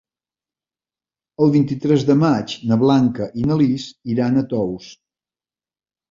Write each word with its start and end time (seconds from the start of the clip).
El 1.45 1.51
vint-i-tres 1.55 2.05
de 2.07 2.15
maig 2.21 2.55
na 2.71 2.77
Blanca 2.83 3.27
i 3.41 3.45
na 3.51 3.57
Lis 3.59 3.85
iran 4.15 4.41
a 4.41 4.45
Tous. 4.55 4.89